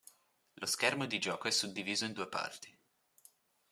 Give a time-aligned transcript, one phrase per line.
[0.55, 2.75] Lo schermo di gioco è suddiviso in due parti.